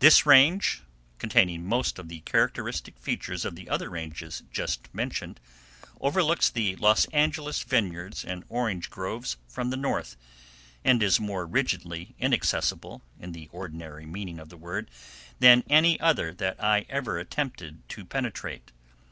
[0.00, 0.82] This range,
[1.18, 5.38] containing most of the characteristic features of the other ranges just mentioned,
[6.00, 10.16] overlooks the Los Angeles vineyards and orange groves from the north,
[10.84, 14.90] and is more rigidly inaccessible in the ordinary meaning of the word
[15.38, 18.72] than any other that I ever attempted to penetrate.